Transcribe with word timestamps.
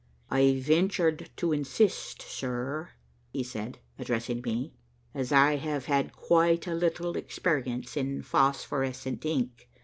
"I 0.31 0.59
ventured 0.59 1.29
to 1.35 1.51
insist, 1.53 2.23
sir," 2.23 2.89
he 3.31 3.43
said, 3.43 3.77
addressing 3.99 4.41
me, 4.41 4.73
"as 5.13 5.31
I 5.31 5.57
have 5.57 5.85
had 5.85 6.11
quite 6.11 6.65
a 6.65 6.73
little 6.73 7.15
experience 7.15 7.95
in 7.95 8.23
phosphorescent 8.23 9.23
ink. 9.25 9.69